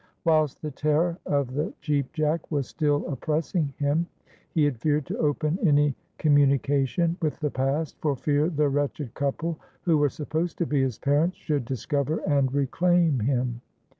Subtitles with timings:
[0.23, 4.07] Whilst the terror of the Cheap Jack was still oppressing him,
[4.49, 9.59] he had feared to open any communication with the past, for fear the wretched couple
[9.83, 13.61] who were supposed to be his parents should discover and reclaim him.